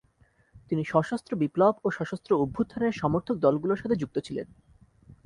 তিনি 0.69 0.83
সশস্ত্র 0.85 1.31
বিপ্লব 1.35 1.73
ও 1.83 1.87
সশস্ত্র 1.91 2.31
অভ্যুত্থানের 2.35 2.93
সমর্থক 2.93 3.35
দলগুলাের 3.37 3.81
সাথে 3.81 3.95
যুক্ত 3.95 4.17
ছিলেন। 4.19 4.47